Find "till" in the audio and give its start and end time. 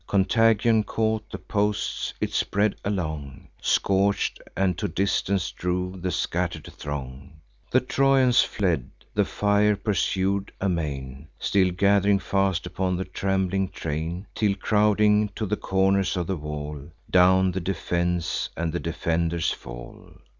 14.33-14.55